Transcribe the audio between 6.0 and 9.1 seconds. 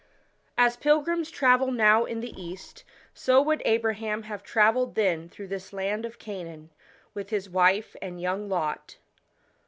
of Canaan, with his wife and young Lot.